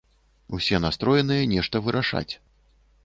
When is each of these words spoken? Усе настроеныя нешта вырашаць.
Усе 0.57 0.79
настроеныя 0.85 1.43
нешта 1.53 1.83
вырашаць. 1.89 2.31